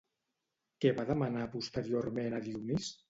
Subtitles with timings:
[0.85, 2.91] Què va demanar posteriorment a Dionís?